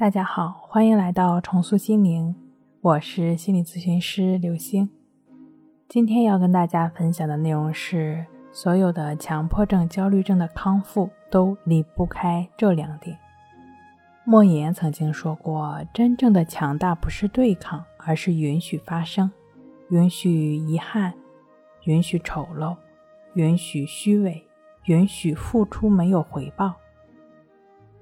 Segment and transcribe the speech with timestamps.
[0.00, 2.34] 大家好，欢迎来到重塑心灵，
[2.80, 4.88] 我是心理咨询师刘星。
[5.90, 13.18] 今天要跟大家分享的内容是：所有的强迫症、焦虑症的康复都离不开这两点。
[14.24, 19.30] 莫言曾经说过：“真正的强大不是对抗，而是允许发生，
[19.90, 21.12] 允许遗憾，
[21.84, 22.74] 允许丑陋，
[23.34, 24.42] 允许虚伪，
[24.86, 26.76] 允许付出没有回报。”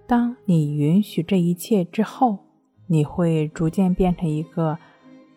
[0.08, 2.38] 当你允许这一切之后，
[2.86, 4.78] 你会逐渐变成一个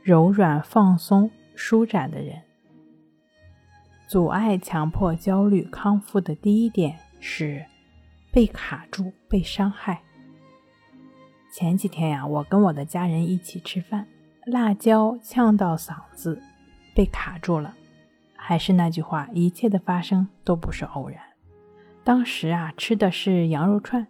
[0.02, 2.41] 柔软、放松、舒展的人。
[4.08, 7.66] 阻碍强迫焦虑康复的第一点是
[8.32, 10.02] 被卡住、被伤害。
[11.52, 14.08] 前几天呀，我跟我的家人一起吃饭，
[14.46, 16.41] 辣椒呛到嗓子，
[16.96, 17.76] 被卡住了。
[18.38, 21.20] 还是那句话，一切的发生都不是偶然。
[22.05, 24.08] 当时啊，吃的是羊肉串。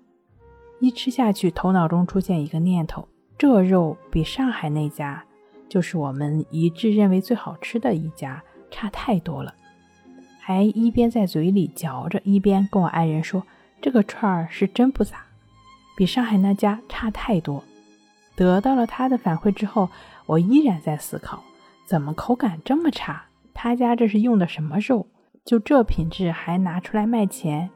[0.81, 5.23] 一吃下去，头脑中出现一个念头：这肉比上海那家，
[5.69, 9.53] 就是我们一致认为最好吃的一家，差太多了。
[10.39, 13.43] 还一边在嘴里嚼着，一边跟我爱人说
[13.79, 15.23] ：“这个串儿是真不咋，
[15.95, 17.63] 比上海那家差太多。”
[18.35, 19.87] 得到了他的反馈之后，
[20.25, 21.43] 我依然在思考：
[21.85, 23.25] 怎么口感这么差？
[23.53, 25.05] 他家这是用的什么肉？
[25.45, 27.69] 就这品质还拿出来卖钱？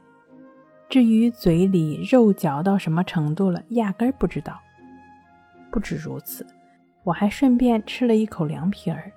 [0.87, 4.59] 至于嘴里肉嚼到什么程度了，压根儿不知道。
[5.71, 6.45] 不止如此，
[7.03, 9.11] 我还顺便吃了一口凉皮儿，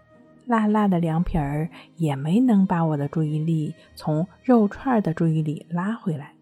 [0.47, 6.33] 辣辣的凉皮儿也没能把我的注意力从肉串的注意力拉回来。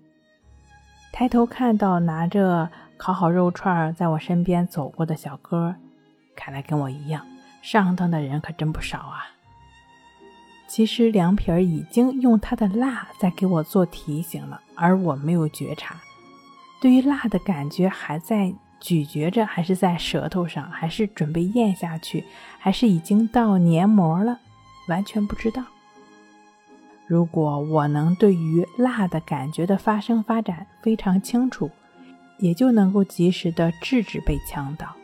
[1.13, 5.75] 抬头看到拿着烤好肉串在我身边走过的小哥，
[6.35, 7.27] 看来跟我一样
[7.63, 9.27] 上当的人可真不少啊。
[10.69, 15.97] 其实凉皮儿已经用它的辣在给我做提醒了，而我没有觉察。
[16.81, 22.25] 对于辣的感觉还在咀嚼着，还是在舌头上，还是准备咽下去，
[22.59, 24.39] 还是已经到黏膜了，
[24.89, 25.65] 完全不知道。
[27.07, 31.71] 如果我能对于辣的感觉的发生发展非常清楚，
[32.39, 34.95] 也就能够及时的制止被呛到。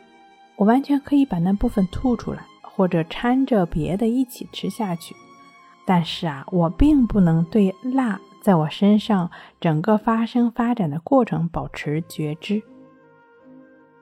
[0.55, 5.15] 我完全可以把那部分吐出来，或者掺着别的一起吃下去。
[5.85, 9.31] 但是啊，我并不能对辣在我身上
[9.61, 12.61] 整个发生发展的过程保持觉知。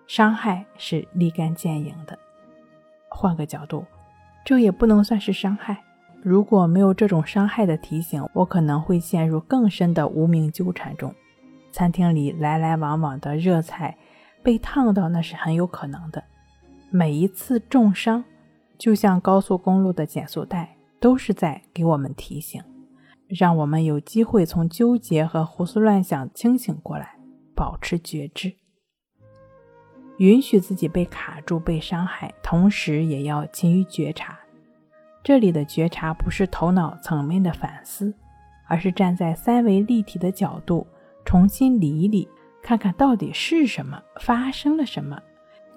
[0.08, 2.18] 伤害是立竿见影的。
[3.08, 3.86] 换个角度，
[4.44, 5.78] 这也不能算是伤害。
[6.24, 11.14] 如果没有这种伤害的提醒，我可能会陷入更深的无名纠缠中。
[11.72, 13.96] 餐厅里来来往往的热菜，
[14.42, 16.24] 被烫到那是很有可能的。
[16.90, 18.24] 每一次重伤，
[18.80, 20.76] 就像高速公路的减速带。
[21.00, 22.62] 都是在给我们提醒，
[23.34, 27.16] 让我们有机会从纠结和胡思乱想清醒过来，
[27.56, 28.54] 保持觉知，
[30.18, 34.38] 允许自己被卡住、被伤害，同时也要勤于觉察。
[35.24, 38.14] 这里的觉察不是头脑层面的反思，
[38.68, 40.86] 而是站在三维立体的角度，
[41.24, 42.28] 重新理一理，
[42.62, 45.22] 看看到底是什么发生了什么，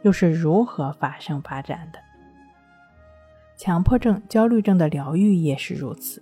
[0.03, 2.01] 又是如何发生发展的。
[3.57, 6.21] 强迫症、焦虑症的疗愈也是如此，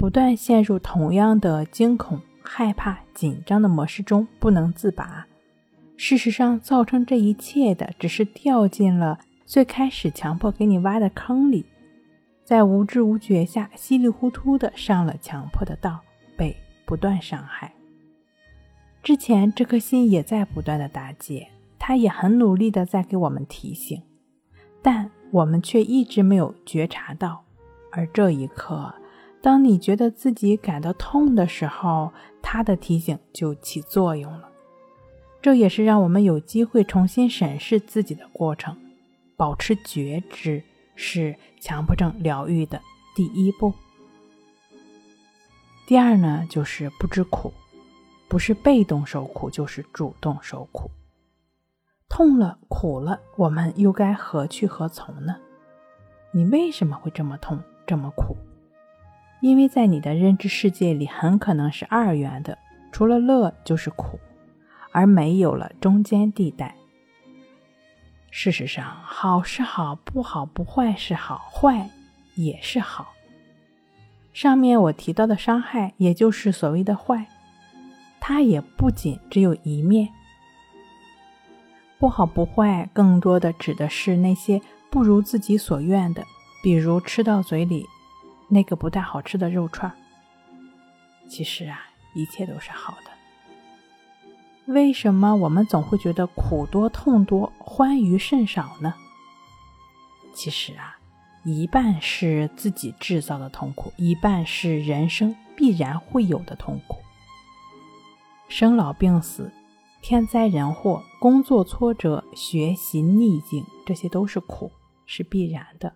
[0.00, 5.26] 不断陷入同样的惊恐、害怕、紧张的模式中不能自拔。
[5.98, 11.66] 事实上，造成这一切的只是掉进了最开始强迫给你挖的坑里，
[12.46, 16.00] 在无知无觉下稀里糊涂的上了强迫的道，
[16.34, 16.56] 被
[16.86, 17.70] 不断伤害。
[19.02, 21.46] 之前这颗心也在不断的打结，
[21.78, 24.02] 他也很努力的在给我们提醒，
[24.80, 25.10] 但。
[25.32, 27.44] 我们却一直没有觉察到，
[27.92, 28.92] 而这一刻，
[29.42, 32.12] 当你觉得自己感到痛的时候，
[32.42, 34.48] 他的提醒就起作用了。
[35.40, 38.76] 这也是让我们有机会重新审视自己的过程。
[39.36, 40.62] 保持觉知
[40.94, 42.78] 是强迫症疗愈的
[43.16, 43.72] 第一步。
[45.86, 47.50] 第二呢，就是不知苦，
[48.28, 50.90] 不是被动受苦，就是主动受苦。
[52.10, 55.36] 痛了，苦了，我们又该何去何从呢？
[56.32, 58.36] 你为什么会这么痛，这么苦？
[59.40, 62.58] 因为在你的认知世界里，很可能是二元的，
[62.92, 64.20] 除了乐就是苦，
[64.92, 66.74] 而没有了中间地带。
[68.30, 71.88] 事实上，好是好，不好不坏是好，坏
[72.36, 73.14] 也是好。
[74.32, 77.26] 上面我提到的伤害，也就是所谓的坏，
[78.20, 80.08] 它也不仅只有一面。
[81.98, 84.60] 不好不坏，更多的指的是那些
[84.90, 86.24] 不如自己所愿的，
[86.62, 87.84] 比如吃到嘴里
[88.50, 89.90] 那个不太好吃的肉串。
[91.28, 91.80] 其实啊，
[92.14, 93.10] 一切都是好的。
[94.66, 98.92] 为什么我们总会觉得苦多、痛多、欢愉甚少呢？
[100.34, 100.98] 其实啊，
[101.44, 106.98] 一半是自己制造的痛苦，一半是人生必然会有的痛苦。
[108.48, 109.50] 生老病死、
[110.02, 114.70] 天灾人祸、工作挫折、学习逆境，这些都是苦，
[115.06, 115.94] 是必然的，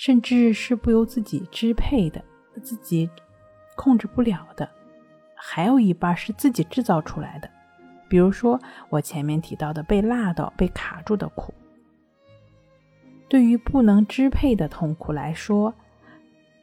[0.00, 2.24] 甚至是不由自己支配的，
[2.62, 3.10] 自己
[3.76, 4.66] 控制不了的。
[5.34, 7.50] 还有一半是自己制造出来的，
[8.08, 8.58] 比如说
[8.88, 11.52] 我前面提到的被辣到、被卡住的苦。
[13.28, 15.74] 对于不能支配的痛苦来说，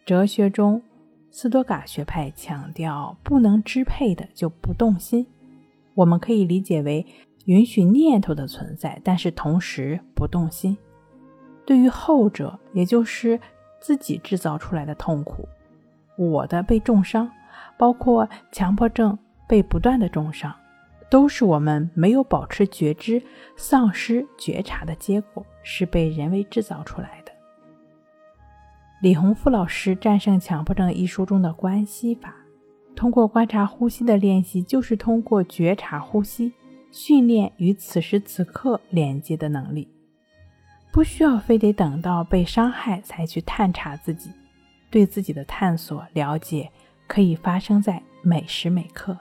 [0.03, 0.81] 哲学中
[1.29, 5.27] 斯多嘎学派强调，不能支配的就不动心。
[5.93, 7.05] 我们可以理解为
[7.45, 10.75] 允许念头的存在，但是同时不动心。
[11.67, 13.37] 对于后者，也就是
[13.81, 15.47] 自己制造出来的痛苦，
[16.17, 17.29] 我的被重伤，
[17.77, 19.19] 包括强迫症
[19.49, 20.55] 被不断的重伤。
[21.09, 23.21] 都是我们没有保持觉知、
[23.55, 27.31] 丧失觉察的结果，是被人为制造出来的。
[29.01, 32.33] 李洪福老师《战胜强迫症》一书中的关系法，
[32.95, 36.53] 通过观察呼吸的练习，就是通过觉察呼吸，
[36.91, 39.87] 训练与此时此刻连接的能力。
[40.97, 44.31] 不需要非得等到被伤害才去探查自己，
[44.89, 46.71] 对自己的探索了解，
[47.05, 49.15] 可以发生在每时每刻。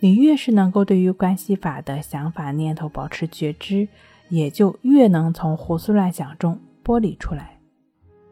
[0.00, 3.88] 你越是能够对于关系法的想法念头保持觉知，
[4.28, 7.58] 也就越能从胡思乱想中剥离出来；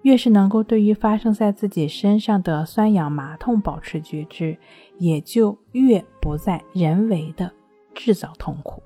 [0.03, 4.55] 越是能够对于发生在自己身上的酸痒麻痛保持觉知，
[4.99, 7.51] 也就越不再人为的
[7.95, 8.83] 制造痛苦。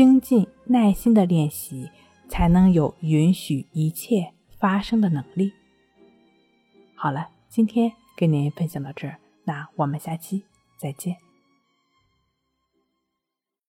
[0.00, 1.90] 精进耐心的练习，
[2.26, 5.52] 才能有允许一切发生的能力。
[6.94, 10.42] 好了，今天跟您分享到这儿，那我们下期
[10.78, 11.18] 再见。